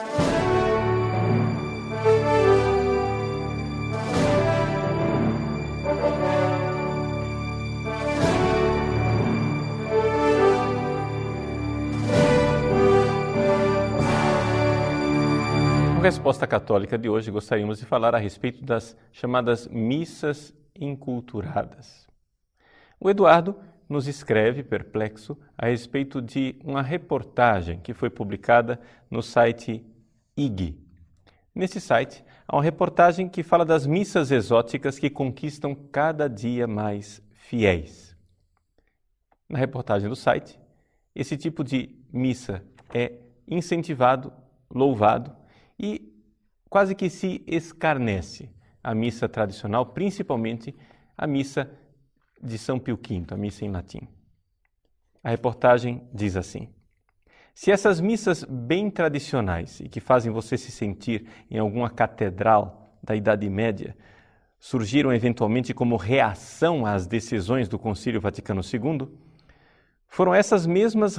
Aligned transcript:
No 0.00 0.06
Resposta 16.00 16.46
Católica 16.46 16.96
de 16.96 17.10
hoje, 17.10 17.30
gostaríamos 17.30 17.78
de 17.78 17.84
falar 17.84 18.14
a 18.14 18.18
respeito 18.18 18.64
das 18.64 18.96
chamadas 19.12 19.68
missas 19.68 20.54
inculturadas. 20.74 22.08
O 22.98 23.10
Eduardo 23.10 23.54
nos 23.86 24.06
escreve, 24.06 24.62
perplexo, 24.62 25.36
a 25.58 25.66
respeito 25.66 26.22
de 26.22 26.56
uma 26.64 26.80
reportagem 26.80 27.80
que 27.80 27.92
foi 27.92 28.08
publicada 28.08 28.80
no 29.10 29.20
site 29.20 29.84
IG. 30.44 30.78
Nesse 31.54 31.80
site, 31.80 32.24
há 32.46 32.56
uma 32.56 32.62
reportagem 32.62 33.28
que 33.28 33.42
fala 33.42 33.64
das 33.64 33.86
missas 33.86 34.30
exóticas 34.30 34.98
que 34.98 35.10
conquistam 35.10 35.74
cada 35.74 36.28
dia 36.28 36.66
mais 36.66 37.22
fiéis. 37.32 38.16
Na 39.48 39.58
reportagem 39.58 40.08
do 40.08 40.16
site, 40.16 40.58
esse 41.14 41.36
tipo 41.36 41.64
de 41.64 41.98
missa 42.12 42.64
é 42.94 43.18
incentivado, 43.46 44.32
louvado 44.70 45.34
e 45.78 46.14
quase 46.68 46.94
que 46.94 47.10
se 47.10 47.42
escarnece 47.46 48.48
a 48.82 48.94
missa 48.94 49.28
tradicional, 49.28 49.86
principalmente 49.86 50.74
a 51.18 51.26
missa 51.26 51.70
de 52.42 52.56
São 52.56 52.78
Pio 52.78 52.96
V, 52.96 53.26
a 53.30 53.36
missa 53.36 53.64
em 53.64 53.70
latim. 53.70 54.08
A 55.22 55.30
reportagem 55.30 56.08
diz 56.14 56.36
assim: 56.36 56.68
Se 57.60 57.70
essas 57.70 58.00
missas 58.00 58.42
bem 58.42 58.90
tradicionais 58.90 59.80
e 59.80 59.88
que 59.90 60.00
fazem 60.00 60.32
você 60.32 60.56
se 60.56 60.72
sentir 60.72 61.26
em 61.50 61.58
alguma 61.58 61.90
catedral 61.90 62.96
da 63.02 63.14
Idade 63.14 63.50
Média 63.50 63.94
surgiram 64.58 65.12
eventualmente 65.12 65.74
como 65.74 65.96
reação 65.96 66.86
às 66.86 67.06
decisões 67.06 67.68
do 67.68 67.78
Concílio 67.78 68.18
Vaticano 68.18 68.62
II, 68.62 69.10
foram 70.08 70.34
essas 70.34 70.64
mesmas 70.66 71.18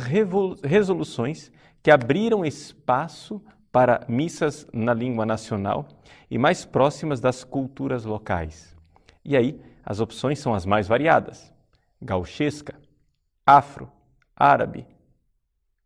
resoluções 0.63 1.51
que 1.83 1.91
abriram 1.91 2.43
espaço 2.43 3.39
para 3.71 4.03
missas 4.09 4.65
na 4.73 4.95
língua 4.95 5.27
nacional 5.27 5.87
e 6.27 6.39
mais 6.39 6.65
próximas 6.65 7.21
das 7.21 7.43
culturas 7.43 8.03
locais. 8.03 8.75
E 9.23 9.37
aí, 9.37 9.61
as 9.85 9.99
opções 9.99 10.39
são 10.39 10.55
as 10.55 10.65
mais 10.65 10.87
variadas: 10.87 11.53
gauchesca, 12.01 12.73
afro, 13.45 13.91
árabe 14.35 14.87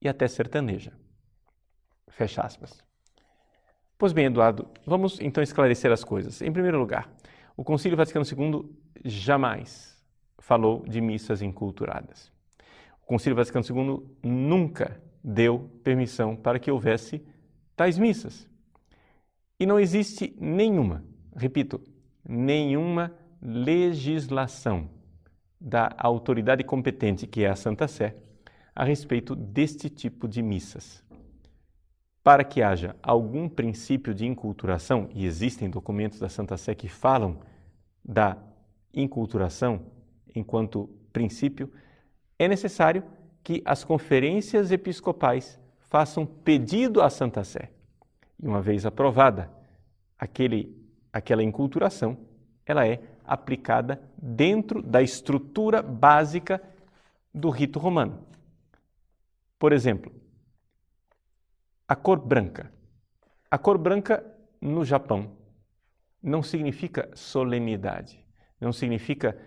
e 0.05 0.09
até 0.09 0.27
sertaneja. 0.27 0.93
Fecha 2.09 2.41
aspas. 2.41 2.83
Pois 3.97 4.13
bem, 4.13 4.25
Eduardo, 4.25 4.67
vamos 4.85 5.19
então 5.19 5.43
esclarecer 5.43 5.91
as 5.91 6.03
coisas. 6.03 6.41
Em 6.41 6.51
primeiro 6.51 6.79
lugar, 6.79 7.09
o 7.57 7.63
Concílio 7.63 7.97
Vaticano 7.97 8.25
II 8.25 8.69
jamais 9.03 9.97
falou 10.39 10.83
de 10.87 11.01
missas 11.01 11.41
enculturadas. 11.41 12.31
O 13.01 13.05
Concílio 13.07 13.35
Vaticano 13.35 13.65
II 13.67 14.05
nunca 14.23 15.01
deu 15.23 15.71
permissão 15.83 16.35
para 16.35 16.59
que 16.59 16.69
houvesse 16.69 17.25
tais 17.75 17.97
missas. 17.97 18.47
E 19.59 19.65
não 19.65 19.79
existe 19.79 20.35
nenhuma, 20.39 21.03
repito, 21.35 21.81
nenhuma 22.27 23.11
legislação 23.41 24.89
da 25.59 25.89
autoridade 25.97 26.63
competente, 26.63 27.25
que 27.25 27.43
é 27.43 27.49
a 27.49 27.55
Santa 27.55 27.87
Sé, 27.87 28.15
a 28.75 28.83
respeito 28.83 29.35
deste 29.35 29.89
tipo 29.89 30.27
de 30.27 30.41
missas. 30.41 31.01
Para 32.21 32.43
que 32.43 32.61
haja 32.61 32.95
algum 33.01 33.47
princípio 33.47 34.13
de 34.13 34.25
inculturação, 34.25 35.07
e 35.13 35.25
existem 35.25 35.69
documentos 35.69 36.19
da 36.19 36.27
Santa 36.27 36.57
Sé 36.57 36.75
que 36.75 36.89
falam 36.89 37.39
da 38.03 38.37
inculturação 38.93 39.81
enquanto 40.35 40.89
princípio, 41.13 41.71
é 42.37 42.47
necessário 42.47 43.03
que 43.41 43.61
as 43.63 43.83
conferências 43.83 44.71
episcopais 44.71 45.59
façam 45.79 46.25
pedido 46.25 47.01
à 47.01 47.09
Santa 47.09 47.43
Sé. 47.43 47.69
E 48.41 48.47
uma 48.47 48.61
vez 48.61 48.85
aprovada 48.85 49.49
aquele, 50.19 50.75
aquela 51.13 51.43
enculturação, 51.43 52.17
ela 52.65 52.85
é 52.85 53.01
aplicada 53.23 54.01
dentro 54.17 54.81
da 54.81 55.01
estrutura 55.01 55.81
básica 55.81 56.61
do 57.33 57.49
rito 57.49 57.79
romano. 57.79 58.34
Por 59.57 59.71
exemplo, 59.71 60.11
a 61.87 61.95
cor 61.95 62.19
branca. 62.19 62.73
A 63.49 63.57
cor 63.57 63.77
branca 63.77 64.25
no 64.59 64.83
Japão 64.83 65.37
não 66.21 66.41
significa 66.41 67.09
solenidade, 67.15 68.25
não 68.59 68.73
significa 68.73 69.37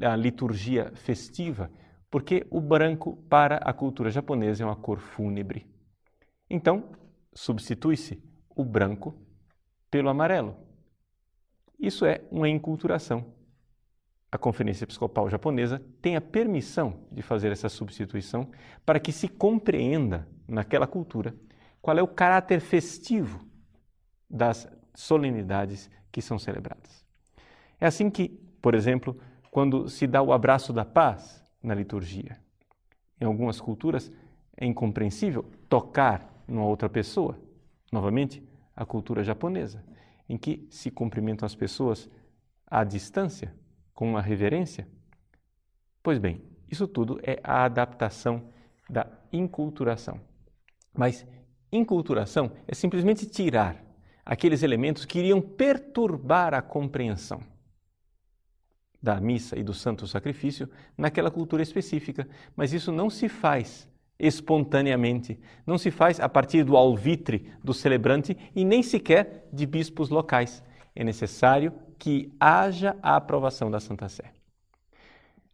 a 0.00 0.14
liturgia 0.14 0.92
festiva, 0.94 1.70
porque 2.10 2.46
o 2.50 2.60
branco 2.60 3.16
para 3.28 3.56
a 3.56 3.72
cultura 3.72 4.10
japonesa 4.10 4.62
é 4.62 4.66
uma 4.66 4.76
cor 4.76 5.00
fúnebre. 5.00 5.66
Então, 6.48 6.92
substitui-se 7.34 8.22
o 8.54 8.64
branco 8.64 9.20
pelo 9.90 10.08
amarelo. 10.08 10.56
Isso 11.78 12.06
é 12.06 12.24
uma 12.30 12.48
enculturação. 12.48 13.35
A 14.36 14.38
Conferência 14.38 14.84
Episcopal 14.84 15.30
Japonesa 15.30 15.82
tem 16.02 16.14
a 16.14 16.20
permissão 16.20 17.00
de 17.10 17.22
fazer 17.22 17.50
essa 17.50 17.70
substituição 17.70 18.50
para 18.84 19.00
que 19.00 19.10
se 19.10 19.28
compreenda 19.28 20.28
naquela 20.46 20.86
cultura 20.86 21.34
qual 21.80 21.96
é 21.96 22.02
o 22.02 22.06
caráter 22.06 22.60
festivo 22.60 23.48
das 24.28 24.68
solenidades 24.94 25.90
que 26.12 26.20
são 26.20 26.38
celebradas. 26.38 27.02
É 27.80 27.86
assim 27.86 28.10
que, 28.10 28.28
por 28.60 28.74
exemplo, 28.74 29.18
quando 29.50 29.88
se 29.88 30.06
dá 30.06 30.20
o 30.20 30.34
abraço 30.34 30.70
da 30.70 30.84
paz, 30.84 31.42
na 31.62 31.74
liturgia. 31.74 32.38
Em 33.18 33.24
algumas 33.24 33.58
culturas 33.58 34.12
é 34.54 34.66
incompreensível 34.66 35.46
tocar 35.66 36.44
numa 36.46 36.66
outra 36.66 36.90
pessoa. 36.90 37.40
Novamente, 37.90 38.46
a 38.76 38.84
cultura 38.84 39.24
japonesa, 39.24 39.82
em 40.28 40.36
que 40.36 40.68
se 40.70 40.90
cumprimentam 40.90 41.46
as 41.46 41.54
pessoas 41.54 42.06
à 42.66 42.84
distância, 42.84 43.54
com 43.96 44.08
uma 44.08 44.20
reverência. 44.20 44.86
Pois 46.02 46.18
bem, 46.18 46.40
isso 46.70 46.86
tudo 46.86 47.18
é 47.22 47.40
a 47.42 47.64
adaptação 47.64 48.50
da 48.88 49.08
inculturação. 49.32 50.20
Mas 50.94 51.26
inculturação 51.72 52.52
é 52.68 52.74
simplesmente 52.74 53.26
tirar 53.26 53.82
aqueles 54.24 54.62
elementos 54.62 55.06
que 55.06 55.18
iriam 55.18 55.40
perturbar 55.40 56.52
a 56.52 56.60
compreensão 56.60 57.40
da 59.02 59.18
missa 59.18 59.58
e 59.58 59.62
do 59.62 59.72
santo 59.72 60.06
sacrifício 60.06 60.68
naquela 60.96 61.30
cultura 61.30 61.62
específica, 61.62 62.28
mas 62.54 62.72
isso 62.72 62.92
não 62.92 63.08
se 63.08 63.28
faz 63.28 63.88
espontaneamente, 64.18 65.38
não 65.66 65.78
se 65.78 65.90
faz 65.90 66.20
a 66.20 66.28
partir 66.28 66.64
do 66.64 66.76
alvitre 66.76 67.52
do 67.62 67.72
celebrante 67.72 68.36
e 68.54 68.64
nem 68.64 68.82
sequer 68.82 69.48
de 69.52 69.64
bispos 69.64 70.10
locais. 70.10 70.62
É 70.94 71.04
necessário 71.04 71.72
que 71.98 72.32
haja 72.38 72.96
a 73.02 73.16
aprovação 73.16 73.70
da 73.70 73.80
Santa 73.80 74.08
Sé. 74.08 74.32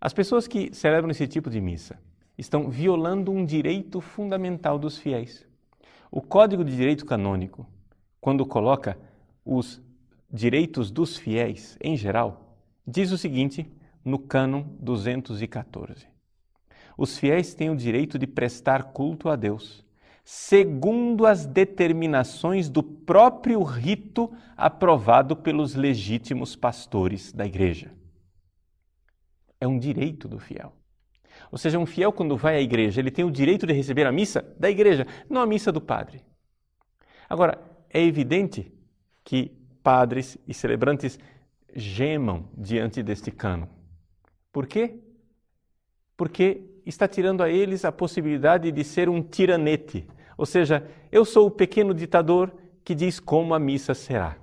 As 0.01 0.13
pessoas 0.13 0.47
que 0.47 0.75
celebram 0.75 1.11
esse 1.11 1.27
tipo 1.27 1.49
de 1.49 1.61
missa 1.61 1.99
estão 2.37 2.69
violando 2.69 3.31
um 3.31 3.45
direito 3.45 4.01
fundamental 4.01 4.79
dos 4.79 4.99
fiéis. 4.99 5.47
O 6.11 6.21
Código 6.21 6.65
de 6.65 6.77
Direito 6.77 7.07
Canônico, 7.07 7.67
quando 8.21 8.45
coloca 8.45 8.99
os 9.45 9.81
direitos 10.31 10.91
dos 10.91 11.17
fiéis 11.17 11.79
em 11.81 11.97
geral, 11.97 12.53
Diz 12.87 13.13
o 13.13 13.19
seguinte 13.19 13.71
no 14.05 14.19
cânon 14.19 14.65
214: 14.81 16.05
Os 16.99 17.17
fiéis 17.17 17.55
têm 17.55 17.71
o 17.71 17.77
direito 17.77 18.19
de 18.19 18.27
prestar 18.27 18.93
culto 18.93 19.29
a 19.29 19.37
Deus, 19.37 19.85
segundo 20.25 21.27
as 21.27 21.47
determinações 21.47 22.69
do 22.69 22.83
próprio 22.83 23.63
rito 23.63 24.33
aprovado 24.57 25.35
pelos 25.37 25.75
legítimos 25.75 26.55
pastores 26.55 27.33
da 27.33 27.45
igreja. 27.45 27.93
É 29.61 29.67
um 29.67 29.79
direito 29.79 30.29
do 30.29 30.39
fiel. 30.39 30.73
Ou 31.51 31.59
seja, 31.59 31.79
um 31.79 31.87
fiel, 31.87 32.13
quando 32.13 32.37
vai 32.37 32.57
à 32.57 32.61
igreja, 32.61 33.01
ele 33.01 33.11
tem 33.11 33.25
o 33.25 33.31
direito 33.31 33.67
de 33.67 33.73
receber 33.73 34.07
a 34.07 34.13
missa 34.13 34.43
da 34.59 34.71
igreja, 34.71 35.07
não 35.29 35.41
a 35.41 35.47
missa 35.47 35.73
do 35.73 35.81
padre. 35.81 36.23
Agora, 37.29 37.61
é 37.91 38.01
evidente 38.01 38.73
que 39.25 39.51
padres 39.83 40.39
e 40.47 40.55
celebrantes 40.55 41.19
gemam 41.75 42.49
diante 42.57 43.03
deste 43.03 43.31
cano. 43.31 43.69
Por 44.53 44.67
quê? 44.67 45.01
Porque 46.17 46.72
está 46.85 47.07
tirando 47.07 47.43
a 47.43 47.51
eles 47.51 47.85
a 47.85 47.93
possibilidade 47.93 48.71
de 48.73 48.85
ser 48.85 49.09
um 49.09 49.23
tiranete, 49.23 50.07
ou 50.37 50.47
seja, 50.47 50.87
eu 51.11 51.25
sou 51.25 51.47
o 51.47 51.51
pequeno 51.51 51.95
ditador 51.95 52.53
que 52.85 52.95
diz 52.95 53.21
como 53.21 53.55
a 53.55 53.59
missa 53.59 53.95
será. 53.95 54.37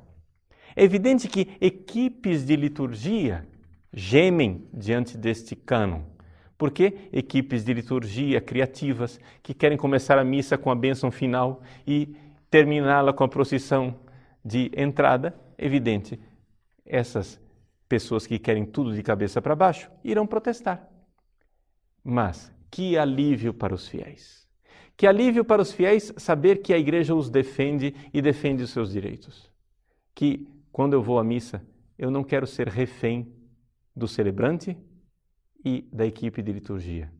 É 0.75 0.83
evidente 0.83 1.27
que 1.27 1.57
equipes 1.59 2.45
de 2.45 2.56
liturgia 2.56 3.45
gemem 3.94 4.68
diante 4.74 5.18
deste 5.18 5.56
cânon. 5.56 6.01
Porque 6.57 7.09
equipes 7.12 7.63
de 7.63 7.74
liturgia 7.74 8.42
criativas 8.42 9.19
que 9.42 9.53
querem 9.53 9.77
começar 9.77 10.19
a 10.19 10.24
missa 10.24 10.57
com 10.57 10.69
a 10.69 10.75
bênção 10.75 11.09
final 11.09 11.62
e 11.88 12.15
terminá-la 12.50 13.13
com 13.13 13.24
a 13.24 13.30
procissão 13.30 13.95
de 14.44 14.71
entrada, 14.75 15.33
evidente, 15.57 16.19
essas 16.85 17.39
pessoas 17.88 18.27
que 18.27 18.38
querem 18.38 18.65
tudo 18.65 18.94
de 18.94 19.01
cabeça 19.01 19.42
para 19.42 19.56
baixo 19.56 19.89
irão 20.03 20.27
protestar. 20.27 20.88
Mas 22.09 22.51
que 22.71 22.97
alívio 22.97 23.53
para 23.53 23.75
os 23.75 23.88
fiéis! 23.88 24.50
Que 24.97 25.06
alívio 25.06 25.45
para 25.45 25.61
os 25.61 25.71
fiéis 25.71 26.11
saber 26.17 26.63
que 26.63 26.73
a 26.73 26.77
igreja 26.77 27.13
os 27.13 27.29
defende 27.29 27.94
e 28.11 28.19
defende 28.19 28.63
os 28.63 28.71
seus 28.71 28.91
direitos. 28.91 29.50
Que 30.15 30.47
quando 30.71 30.94
eu 30.94 31.03
vou 31.03 31.19
à 31.19 31.23
missa, 31.23 31.63
eu 32.00 32.09
não 32.09 32.23
quero 32.23 32.47
ser 32.47 32.67
refém 32.67 33.31
do 33.95 34.07
celebrante 34.07 34.75
e 35.63 35.88
da 35.94 36.03
equipe 36.03 36.41
de 36.41 36.51
liturgia. 36.51 37.13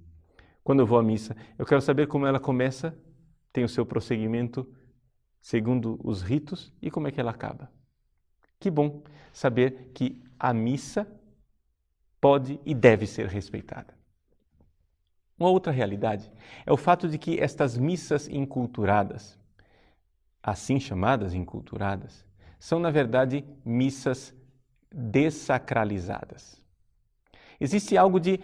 Quando 0.64 0.80
eu 0.80 0.88
vou 0.88 0.98
à 0.98 1.04
missa, 1.04 1.38
eu 1.58 1.68
quero 1.68 1.82
saber 1.82 2.08
como 2.08 2.26
ela 2.26 2.40
começa, 2.40 2.98
tem 3.54 3.64
o 3.64 3.70
seu 3.70 3.86
prosseguimento 3.86 4.68
segundo 5.40 6.00
os 6.04 6.24
ritos 6.24 6.74
e 6.82 6.90
como 6.90 7.08
é 7.08 7.12
que 7.12 7.22
ela 7.22 7.32
acaba. 7.32 7.72
Que 8.60 8.72
bom 8.72 9.04
saber 9.32 9.92
que 9.94 10.20
a 10.38 10.52
missa 10.52 11.08
pode 12.20 12.60
e 12.66 12.74
deve 12.74 13.06
ser 13.06 13.28
respeitada. 13.28 13.99
Uma 15.40 15.50
outra 15.50 15.72
realidade 15.72 16.30
é 16.66 16.72
o 16.72 16.78
fato 16.78 17.08
de 17.08 17.18
que 17.18 17.40
estas 17.40 17.78
missas 17.78 18.28
inculturadas, 18.28 19.40
assim 20.44 20.80
chamadas 20.80 21.34
inculturadas, 21.34 22.26
são 22.60 22.78
na 22.78 22.92
verdade 22.92 23.46
missas 23.64 24.36
dessacralizadas. 24.92 26.62
Existe 27.58 27.98
algo 27.98 28.20
de 28.20 28.40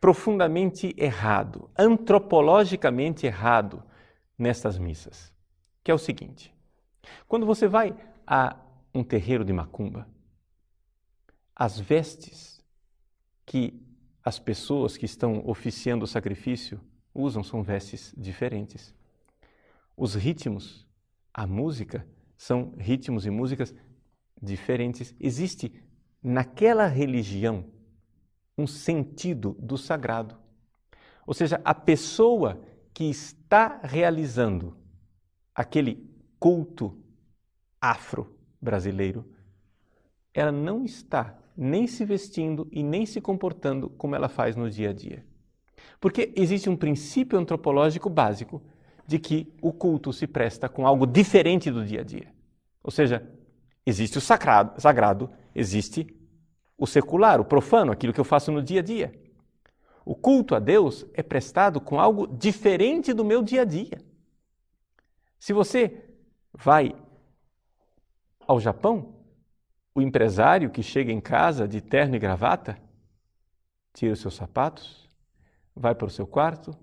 profundamente 0.00 0.92
errado, 0.98 1.70
antropologicamente 1.78 3.26
errado 3.26 3.82
nestas 4.36 4.78
missas, 4.78 5.32
que 5.84 5.90
é 5.92 5.94
o 5.94 5.98
seguinte: 5.98 6.52
quando 7.28 7.46
você 7.46 7.68
vai 7.68 7.94
a 8.26 8.56
um 8.92 9.04
terreiro 9.04 9.44
de 9.44 9.52
macumba, 9.52 10.08
as 11.54 11.78
vestes 11.78 12.60
que 13.44 13.85
as 14.26 14.40
pessoas 14.40 14.96
que 14.96 15.06
estão 15.06 15.40
oficiando 15.46 16.04
o 16.04 16.08
sacrifício 16.08 16.80
usam 17.14 17.44
são 17.44 17.62
vestes 17.62 18.12
diferentes. 18.18 18.92
Os 19.96 20.16
ritmos, 20.16 20.84
a 21.32 21.46
música, 21.46 22.04
são 22.36 22.74
ritmos 22.76 23.24
e 23.24 23.30
músicas 23.30 23.72
diferentes. 24.42 25.14
Existe 25.20 25.80
naquela 26.20 26.88
religião 26.88 27.66
um 28.58 28.66
sentido 28.66 29.56
do 29.60 29.78
sagrado. 29.78 30.36
Ou 31.24 31.32
seja, 31.32 31.60
a 31.64 31.72
pessoa 31.72 32.60
que 32.92 33.04
está 33.04 33.80
realizando 33.84 34.76
aquele 35.54 36.04
culto 36.36 37.00
afro-brasileiro, 37.80 39.24
ela 40.36 40.52
não 40.52 40.84
está 40.84 41.34
nem 41.56 41.86
se 41.86 42.04
vestindo 42.04 42.68
e 42.70 42.82
nem 42.82 43.06
se 43.06 43.22
comportando 43.22 43.88
como 43.88 44.14
ela 44.14 44.28
faz 44.28 44.54
no 44.54 44.68
dia 44.68 44.90
a 44.90 44.92
dia. 44.92 45.24
Porque 45.98 46.30
existe 46.36 46.68
um 46.68 46.76
princípio 46.76 47.38
antropológico 47.38 48.10
básico 48.10 48.62
de 49.06 49.18
que 49.18 49.50
o 49.62 49.72
culto 49.72 50.12
se 50.12 50.26
presta 50.26 50.68
com 50.68 50.86
algo 50.86 51.06
diferente 51.06 51.70
do 51.70 51.82
dia 51.82 52.02
a 52.02 52.04
dia. 52.04 52.30
Ou 52.84 52.90
seja, 52.90 53.26
existe 53.86 54.18
o 54.18 54.20
sagrado, 54.20 54.78
sagrado 54.78 55.30
existe 55.54 56.06
o 56.76 56.86
secular, 56.86 57.40
o 57.40 57.44
profano, 57.44 57.90
aquilo 57.90 58.12
que 58.12 58.20
eu 58.20 58.24
faço 58.24 58.52
no 58.52 58.62
dia 58.62 58.80
a 58.80 58.82
dia. 58.82 59.18
O 60.04 60.14
culto 60.14 60.54
a 60.54 60.58
Deus 60.58 61.06
é 61.14 61.22
prestado 61.22 61.80
com 61.80 61.98
algo 61.98 62.26
diferente 62.26 63.14
do 63.14 63.24
meu 63.24 63.42
dia 63.42 63.62
a 63.62 63.64
dia. 63.64 63.98
Se 65.38 65.54
você 65.54 66.04
vai 66.52 66.94
ao 68.46 68.60
Japão, 68.60 69.15
o 69.96 70.02
empresário 70.02 70.68
que 70.68 70.82
chega 70.82 71.10
em 71.10 71.22
casa 71.22 71.66
de 71.66 71.80
terno 71.80 72.16
e 72.16 72.18
gravata, 72.18 72.76
tira 73.94 74.12
os 74.12 74.20
seus 74.20 74.34
sapatos, 74.34 75.08
vai 75.74 75.94
para 75.94 76.06
o 76.06 76.10
seu 76.10 76.26
quarto, 76.26 76.76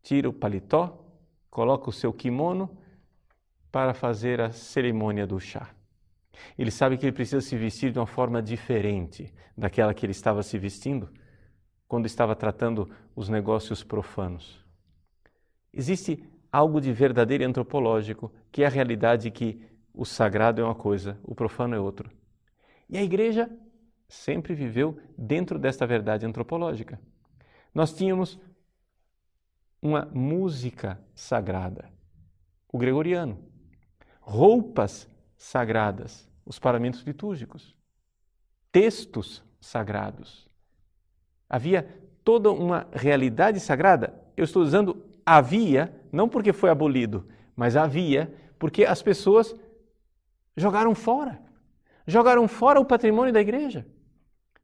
tira 0.00 0.28
o 0.28 0.32
paletó, 0.32 1.04
coloca 1.50 1.90
o 1.90 1.92
seu 1.92 2.12
kimono 2.12 2.78
para 3.72 3.92
fazer 3.92 4.40
a 4.40 4.52
cerimônia 4.52 5.26
do 5.26 5.40
chá. 5.40 5.68
Ele 6.56 6.70
sabe 6.70 6.96
que 6.96 7.04
ele 7.04 7.12
precisa 7.12 7.40
se 7.40 7.56
vestir 7.56 7.90
de 7.90 7.98
uma 7.98 8.06
forma 8.06 8.40
diferente 8.40 9.34
daquela 9.58 9.92
que 9.92 10.06
ele 10.06 10.12
estava 10.12 10.40
se 10.40 10.56
vestindo 10.56 11.10
quando 11.88 12.06
estava 12.06 12.36
tratando 12.36 12.88
os 13.16 13.28
negócios 13.28 13.82
profanos. 13.82 14.64
Existe 15.72 16.22
algo 16.52 16.80
de 16.80 16.92
verdadeiro 16.92 17.44
antropológico, 17.44 18.32
que 18.52 18.62
é 18.62 18.66
a 18.66 18.70
realidade 18.70 19.28
que 19.32 19.60
o 19.92 20.04
sagrado 20.04 20.60
é 20.60 20.64
uma 20.64 20.74
coisa, 20.76 21.18
o 21.24 21.34
profano 21.34 21.74
é 21.74 21.80
outra. 21.80 22.19
E 22.90 22.98
a 22.98 23.02
igreja 23.02 23.48
sempre 24.08 24.52
viveu 24.52 24.98
dentro 25.16 25.58
desta 25.58 25.86
verdade 25.86 26.26
antropológica. 26.26 27.00
Nós 27.72 27.92
tínhamos 27.94 28.38
uma 29.80 30.04
música 30.12 31.00
sagrada, 31.14 31.88
o 32.70 32.76
gregoriano, 32.76 33.38
roupas 34.20 35.08
sagradas, 35.36 36.28
os 36.44 36.58
paramentos 36.58 37.02
litúrgicos, 37.02 37.76
textos 38.72 39.42
sagrados. 39.60 40.48
Havia 41.48 41.88
toda 42.24 42.50
uma 42.50 42.88
realidade 42.92 43.60
sagrada. 43.60 44.20
Eu 44.36 44.44
estou 44.44 44.62
usando 44.62 45.04
havia, 45.24 45.94
não 46.12 46.28
porque 46.28 46.52
foi 46.52 46.70
abolido, 46.70 47.28
mas 47.54 47.76
havia 47.76 48.34
porque 48.58 48.84
as 48.84 49.00
pessoas 49.00 49.54
jogaram 50.56 50.94
fora. 50.94 51.49
Jogaram 52.10 52.46
fora 52.48 52.80
o 52.80 52.84
patrimônio 52.84 53.32
da 53.32 53.40
igreja. 53.40 53.86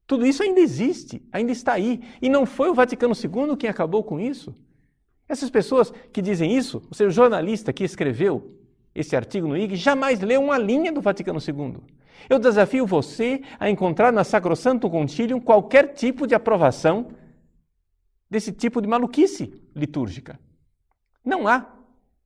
Tudo 0.06 0.26
isso 0.26 0.42
ainda 0.42 0.60
existe, 0.60 1.22
ainda 1.32 1.52
está 1.52 1.72
aí. 1.72 2.02
E 2.20 2.28
não 2.28 2.44
foi 2.44 2.68
o 2.68 2.74
Vaticano 2.74 3.14
II 3.14 3.56
quem 3.56 3.70
acabou 3.70 4.02
com 4.04 4.20
isso. 4.20 4.54
Essas 5.28 5.50
pessoas 5.50 5.92
que 6.12 6.20
dizem 6.22 6.56
isso, 6.56 6.82
ou 6.88 6.94
seja, 6.94 7.08
o 7.08 7.12
jornalista 7.12 7.72
que 7.72 7.84
escreveu 7.84 8.52
esse 8.94 9.14
artigo 9.14 9.46
no 9.46 9.56
IG, 9.56 9.76
jamais 9.76 10.20
leu 10.20 10.42
uma 10.42 10.58
linha 10.58 10.92
do 10.92 11.00
Vaticano 11.00 11.38
II. 11.38 11.76
Eu 12.28 12.38
desafio 12.38 12.86
você 12.86 13.42
a 13.58 13.68
encontrar 13.68 14.12
na 14.12 14.24
Sacrosanto 14.24 14.88
Concilium 14.88 15.40
qualquer 15.40 15.94
tipo 15.94 16.26
de 16.26 16.34
aprovação 16.34 17.08
desse 18.30 18.52
tipo 18.52 18.80
de 18.80 18.88
maluquice 18.88 19.52
litúrgica. 19.74 20.38
Não 21.24 21.46
há. 21.46 21.66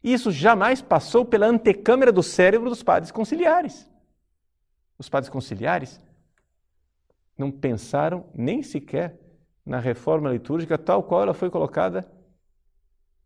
Isso 0.02 0.30
jamais 0.30 0.80
passou 0.80 1.24
pela 1.24 1.46
antecâmara 1.46 2.12
do 2.12 2.22
cérebro 2.22 2.70
dos 2.70 2.82
padres 2.82 3.10
conciliares. 3.10 3.90
Os 5.00 5.08
padres 5.08 5.30
conciliares 5.30 5.98
não 7.38 7.50
pensaram 7.50 8.26
nem 8.34 8.62
sequer 8.62 9.18
na 9.64 9.78
reforma 9.80 10.28
litúrgica 10.28 10.76
tal 10.76 11.02
qual 11.02 11.22
ela 11.22 11.32
foi 11.32 11.48
colocada 11.48 12.06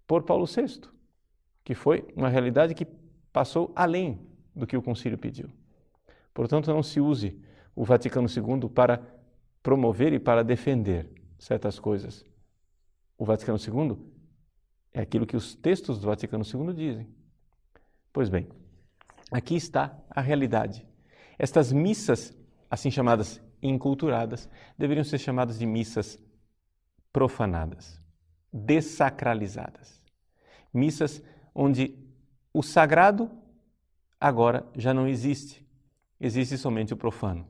por 0.07 0.23
Paulo 0.23 0.47
VI, 0.47 0.83
que 1.65 1.75
foi 1.75 2.07
uma 2.15 2.29
realidade 2.29 2.77
que 2.77 2.87
passou 3.33 3.73
além 3.75 4.25
do 4.55 4.69
que 4.69 4.77
o 4.77 4.83
concílio 4.83 5.19
pediu. 5.19 5.51
Portanto, 6.33 6.73
não 6.73 6.81
se 6.81 7.01
use 7.01 7.43
o 7.75 7.85
Vaticano 7.85 8.29
II 8.29 8.69
para 8.69 9.03
promover 9.61 10.13
e 10.13 10.21
para 10.21 10.45
defender 10.45 11.11
certas 11.41 11.81
coisas. 11.81 12.25
O 13.19 13.25
Vaticano 13.25 13.59
II 13.59 13.99
é 14.93 15.01
aquilo 15.01 15.27
que 15.27 15.37
os 15.37 15.57
textos 15.57 15.99
do 15.99 16.07
Vaticano 16.07 16.45
II 16.45 16.73
dizem. 16.73 17.09
Pois 18.13 18.29
bem, 18.29 18.47
aqui 19.33 19.57
está 19.57 19.99
a 20.09 20.21
realidade. 20.21 20.87
Estas 21.39 21.73
missas, 21.73 22.37
assim 22.71 22.91
chamadas 22.91 23.41
inculturadas, 23.63 24.49
deveriam 24.79 25.05
ser 25.05 25.19
chamadas 25.19 25.59
de 25.59 25.67
missas 25.67 26.19
profanadas, 27.13 28.01
desacralizadas. 28.53 30.03
Missas 30.73 31.23
onde 31.55 31.97
o 32.53 32.63
sagrado 32.63 33.31
agora 34.21 34.67
já 34.77 34.93
não 34.93 35.07
existe, 35.09 35.67
existe 36.21 36.59
somente 36.59 36.93
o 36.93 36.97
profano. 36.97 37.47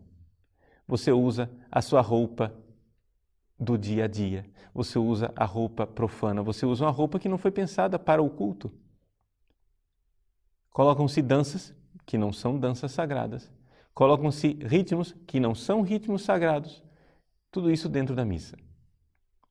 Você 0.86 1.12
usa 1.12 1.50
a 1.70 1.80
sua 1.80 2.00
roupa 2.00 2.54
do 3.58 3.78
dia 3.78 4.04
a 4.04 4.08
dia, 4.08 4.44
você 4.74 4.98
usa 4.98 5.32
a 5.36 5.44
roupa 5.44 5.86
profana, 5.86 6.42
você 6.42 6.66
usa 6.66 6.84
uma 6.84 6.90
roupa 6.90 7.18
que 7.18 7.28
não 7.28 7.38
foi 7.38 7.50
pensada 7.50 7.98
para 7.98 8.22
o 8.22 8.28
culto. 8.28 8.72
Colocam-se 10.70 11.22
danças 11.22 11.74
que 12.04 12.18
não 12.18 12.32
são 12.32 12.58
danças 12.58 12.92
sagradas, 12.92 13.50
colocam-se 13.94 14.58
ritmos 14.60 15.14
que 15.26 15.38
não 15.38 15.54
são 15.54 15.80
ritmos 15.82 16.22
sagrados, 16.22 16.82
tudo 17.50 17.70
isso 17.70 17.88
dentro 17.88 18.14
da 18.14 18.24
missa. 18.24 18.56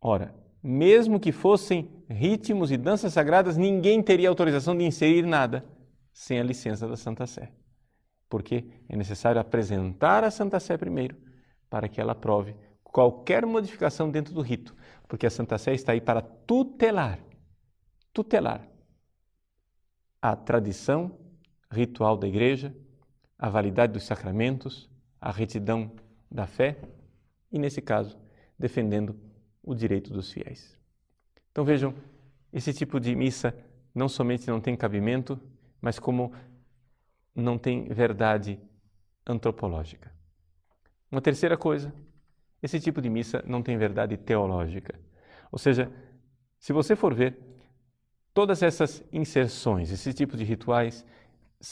Ora, 0.02 0.36
mesmo 0.62 1.20
que 1.20 1.32
fossem 1.32 1.90
ritmos 2.10 2.72
e 2.72 2.78
danças 2.78 3.14
sagradas, 3.14 3.58
ninguém 3.58 4.04
teria 4.04 4.30
autorização 4.30 4.78
de 4.78 4.84
inserir 4.84 5.26
nada 5.26 5.66
sem 6.12 6.40
a 6.40 6.44
licença 6.44 6.88
da 6.88 6.98
Santa 6.98 7.26
Sé. 7.26 7.52
Porque 8.30 8.66
é 8.90 8.96
necessário 8.96 9.40
apresentar 9.40 10.24
a 10.24 10.32
Santa 10.32 10.60
Sé 10.60 10.78
primeiro, 10.78 11.16
para 11.70 11.88
que 11.88 12.00
ela 12.00 12.12
aprove 12.12 12.56
qualquer 12.84 13.46
modificação 13.46 14.12
dentro 14.12 14.34
do 14.34 14.42
rito, 14.42 14.76
porque 15.08 15.26
a 15.26 15.30
Santa 15.30 15.58
Sé 15.58 15.74
está 15.74 15.94
aí 15.94 16.02
para 16.02 16.22
tutelar, 16.22 17.20
tutelar 18.12 18.68
a 20.22 20.36
tradição 20.36 21.18
ritual 21.72 22.16
da 22.16 22.28
igreja, 22.28 22.76
a 23.44 23.50
validade 23.50 23.92
dos 23.92 24.06
sacramentos, 24.06 24.90
a 25.20 25.30
retidão 25.30 25.92
da 26.32 26.48
fé 26.48 26.78
e, 27.52 27.60
nesse 27.60 27.82
caso, 27.82 28.18
defendendo 28.58 29.20
o 29.62 29.76
direito 29.76 30.14
dos 30.14 30.32
fiéis. 30.32 30.80
Então 31.52 31.66
vejam, 31.66 31.94
esse 32.54 32.74
tipo 32.74 33.02
de 33.02 33.14
missa 33.14 33.54
não 33.94 34.08
somente 34.08 34.48
não 34.48 34.62
tem 34.62 34.78
cabimento, 34.78 35.38
mas 35.82 36.00
como 36.00 36.32
não 37.36 37.58
tem 37.58 37.84
verdade 37.90 38.58
antropológica. 39.28 40.10
Uma 41.12 41.22
terceira 41.22 41.58
coisa, 41.58 41.94
esse 42.62 42.80
tipo 42.80 43.02
de 43.02 43.10
missa 43.10 43.44
não 43.46 43.62
tem 43.62 43.78
verdade 43.78 44.16
teológica. 44.16 44.98
Ou 45.52 45.60
seja, 45.60 45.92
se 46.58 46.72
você 46.72 46.96
for 46.96 47.14
ver, 47.14 47.38
todas 48.34 48.64
essas 48.64 49.04
inserções, 49.12 49.92
esse 49.92 50.14
tipo 50.14 50.38
de 50.38 50.46
rituais, 50.46 51.06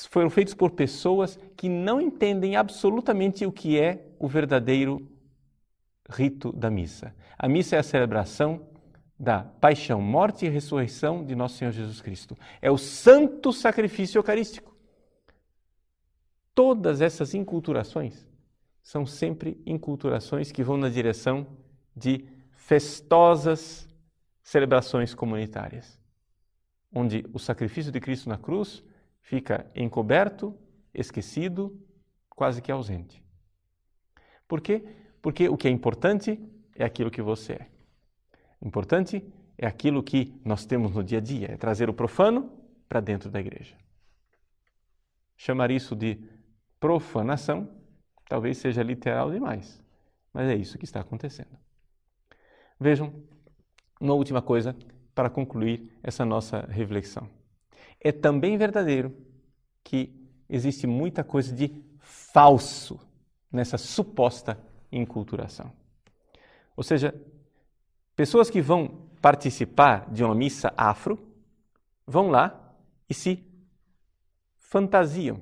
foram 0.09 0.29
feitos 0.29 0.53
por 0.53 0.71
pessoas 0.71 1.37
que 1.57 1.67
não 1.67 1.99
entendem 1.99 2.55
absolutamente 2.55 3.45
o 3.45 3.51
que 3.51 3.79
é 3.79 4.05
o 4.17 4.27
verdadeiro 4.27 5.05
rito 6.09 6.51
da 6.53 6.69
missa. 6.69 7.13
A 7.37 7.47
missa 7.47 7.75
é 7.75 7.79
a 7.79 7.83
celebração 7.83 8.67
da 9.19 9.43
paixão, 9.43 10.01
morte 10.01 10.45
e 10.45 10.49
ressurreição 10.49 11.25
de 11.25 11.35
nosso 11.35 11.57
Senhor 11.57 11.71
Jesus 11.71 12.01
Cristo. 12.01 12.37
É 12.61 12.71
o 12.71 12.77
santo 12.77 13.51
sacrifício 13.51 14.17
eucarístico. 14.17 14.75
Todas 16.55 17.01
essas 17.01 17.33
inculturações 17.33 18.25
são 18.81 19.05
sempre 19.05 19.61
inculturações 19.65 20.51
que 20.51 20.63
vão 20.63 20.77
na 20.77 20.89
direção 20.89 21.45
de 21.95 22.25
festosas 22.51 23.87
celebrações 24.41 25.13
comunitárias, 25.13 25.99
onde 26.93 27.25
o 27.31 27.39
sacrifício 27.39 27.91
de 27.91 27.99
Cristo 27.99 28.27
na 28.27 28.37
cruz 28.37 28.83
fica 29.21 29.69
encoberto, 29.75 30.57
esquecido, 30.93 31.79
quase 32.29 32.61
que 32.61 32.71
ausente. 32.71 33.23
Por 34.47 34.61
quê? 34.61 34.83
Porque 35.21 35.47
o 35.47 35.55
que 35.55 35.67
é 35.67 35.71
importante 35.71 36.39
é 36.75 36.83
aquilo 36.83 37.11
que 37.11 37.21
você 37.21 37.53
é. 37.53 37.67
Importante 38.61 39.25
é 39.57 39.65
aquilo 39.65 40.03
que 40.03 40.39
nós 40.43 40.65
temos 40.65 40.93
no 40.93 41.03
dia 41.03 41.19
a 41.19 41.21
dia, 41.21 41.51
é 41.51 41.57
trazer 41.57 41.89
o 41.89 41.93
profano 41.93 42.51
para 42.89 42.99
dentro 42.99 43.29
da 43.29 43.39
igreja. 43.39 43.75
Chamar 45.37 45.71
isso 45.71 45.95
de 45.95 46.19
profanação 46.79 47.69
talvez 48.27 48.57
seja 48.57 48.81
literal 48.81 49.29
demais, 49.31 49.83
mas 50.33 50.49
é 50.49 50.55
isso 50.55 50.77
que 50.77 50.85
está 50.85 51.01
acontecendo. 51.01 51.57
Vejam, 52.79 53.13
uma 53.99 54.13
última 54.13 54.41
coisa 54.41 54.75
para 55.13 55.29
concluir 55.29 55.97
essa 56.01 56.25
nossa 56.25 56.65
reflexão. 56.67 57.29
É 58.03 58.11
também 58.11 58.57
verdadeiro 58.57 59.15
que 59.83 60.13
existe 60.49 60.87
muita 60.87 61.23
coisa 61.23 61.53
de 61.53 61.71
falso 61.99 62.99
nessa 63.51 63.77
suposta 63.77 64.59
inculturação. 64.91 65.71
Ou 66.75 66.83
seja, 66.83 67.13
pessoas 68.15 68.49
que 68.49 68.61
vão 68.61 69.07
participar 69.21 70.11
de 70.11 70.23
uma 70.23 70.33
missa 70.33 70.73
afro 70.75 71.17
vão 72.05 72.29
lá 72.29 72.75
e 73.07 73.13
se 73.13 73.45
fantasiam 74.57 75.41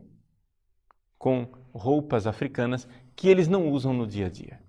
com 1.18 1.48
roupas 1.74 2.28
africanas 2.28 2.88
que 3.16 3.28
eles 3.28 3.48
não 3.48 3.70
usam 3.70 3.94
no 3.94 4.08
dia 4.08 4.26
a 4.26 4.30
dia. 4.30 4.62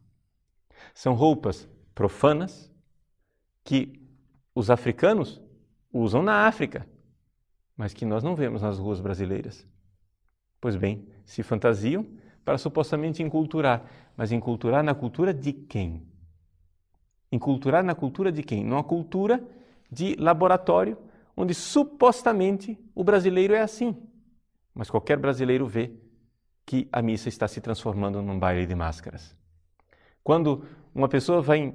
São 0.95 1.15
roupas 1.15 1.69
profanas 1.95 2.71
que 3.65 4.01
os 4.55 4.71
africanos 4.71 5.41
usam 5.93 6.23
na 6.23 6.47
África, 6.47 6.87
mas 7.81 7.95
que 7.95 8.05
nós 8.05 8.23
não 8.23 8.37
vemos 8.37 8.61
nas 8.61 8.79
ruas 8.79 9.01
brasileiras. 9.01 9.67
Pois 10.61 10.77
bem, 10.77 11.09
se 11.25 11.43
fantasiam 11.43 12.07
para 12.45 12.59
supostamente 12.59 13.23
enculturar, 13.23 13.91
mas 14.15 14.31
enculturar 14.33 14.85
na 14.85 14.95
cultura 14.95 15.33
de 15.33 15.51
quem? 15.55 16.07
Enculturar 17.33 17.83
na 17.83 17.95
cultura 17.95 18.31
de 18.31 18.43
quem? 18.43 18.63
Numa 18.63 18.85
cultura 18.85 19.43
de 19.91 20.15
laboratório, 20.17 20.99
onde 21.35 21.55
supostamente 21.55 22.79
o 22.95 23.03
brasileiro 23.03 23.55
é 23.55 23.63
assim. 23.63 23.97
Mas 24.75 24.91
qualquer 24.91 25.19
brasileiro 25.19 25.67
vê 25.67 25.91
que 26.67 26.87
a 26.93 27.01
missa 27.01 27.31
está 27.31 27.49
se 27.49 27.63
transformando 27.63 28.21
num 28.21 28.39
baile 28.39 28.67
de 28.67 28.75
máscaras. 28.75 29.35
Quando 30.23 30.67
uma 30.95 31.09
pessoa 31.09 31.41
vai 31.41 31.75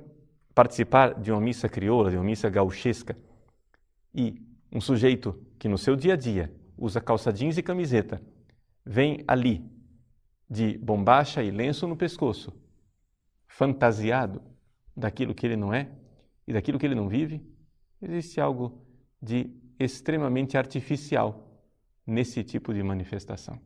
participar 0.53 1.19
de 1.19 1.31
uma 1.31 1.41
missa 1.41 1.67
crioula, 1.67 2.11
de 2.11 2.15
uma 2.15 2.23
missa 2.23 2.47
gauchesca, 2.47 3.17
e 4.13 4.39
um 4.71 4.79
sujeito 4.79 5.43
que 5.57 5.67
no 5.67 5.77
seu 5.77 5.95
dia 5.95 6.13
a 6.13 6.17
dia 6.17 6.53
usa 6.77 7.01
calça 7.01 7.31
jeans 7.31 7.57
e 7.57 7.63
camiseta, 7.63 8.21
vem 8.85 9.23
ali 9.27 9.63
de 10.49 10.77
bombacha 10.77 11.41
e 11.43 11.51
lenço 11.51 11.87
no 11.87 11.95
pescoço, 11.95 12.53
fantasiado 13.47 14.41
daquilo 14.95 15.33
que 15.33 15.45
ele 15.45 15.55
não 15.55 15.73
é 15.73 15.91
e 16.47 16.53
daquilo 16.53 16.77
que 16.77 16.85
ele 16.85 16.95
não 16.95 17.09
vive, 17.09 17.41
existe 18.01 18.39
algo 18.39 18.85
de 19.21 19.49
extremamente 19.79 20.57
artificial 20.57 21.45
nesse 22.05 22.43
tipo 22.43 22.73
de 22.73 22.83
manifestação. 22.83 23.59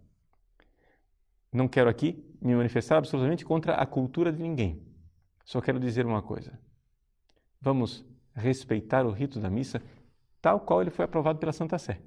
Não 1.52 1.68
quero 1.68 1.90
aqui 1.90 2.24
me 2.42 2.56
manifestar 2.56 2.98
absolutamente 2.98 3.44
contra 3.44 3.74
a 3.74 3.86
cultura 3.86 4.32
de 4.32 4.42
ninguém. 4.42 4.82
Só 5.44 5.60
quero 5.60 5.80
dizer 5.80 6.06
uma 6.06 6.22
coisa. 6.22 6.58
Vamos 7.60 8.06
respeitar 8.34 9.06
o 9.06 9.12
rito 9.12 9.40
da 9.40 9.50
missa 9.50 9.82
tal 10.42 10.60
qual 10.60 10.82
ele 10.82 10.90
foi 10.90 11.06
aprovado 11.06 11.40
pela 11.40 11.52
Santa 11.52 11.78
Sé. 11.78 12.00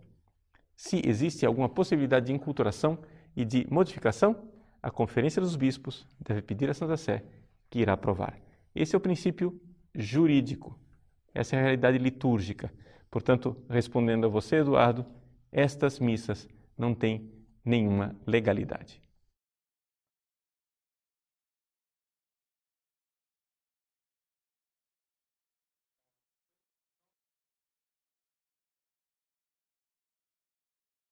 Se 0.77 1.01
existe 1.05 1.47
alguma 1.47 1.69
possibilidade 1.69 2.27
de 2.27 2.33
inculturação 2.33 2.99
e 3.37 3.45
de 3.45 3.67
modificação, 3.71 4.37
a 4.83 4.91
Conferência 4.91 5.41
dos 5.41 5.55
Bispos 5.55 6.07
deve 6.21 6.43
pedir 6.43 6.69
à 6.69 6.75
Santa 6.75 6.97
Sé 6.97 7.25
que 7.71 7.79
irá 7.79 7.93
aprovar. 7.93 8.39
Esse 8.75 8.95
é 8.95 8.99
o 8.99 9.01
princípio 9.01 9.61
jurídico, 9.95 10.79
essa 11.35 11.57
é 11.57 11.59
a 11.59 11.63
realidade 11.63 11.99
litúrgica. 11.99 12.73
Portanto, 13.11 13.57
respondendo 13.69 14.27
a 14.27 14.31
você, 14.31 14.57
Eduardo, 14.57 15.07
estas 15.51 16.01
missas 16.01 16.49
não 16.77 16.95
têm 16.95 17.31
nenhuma 17.65 18.17
legalidade. 18.27 19.01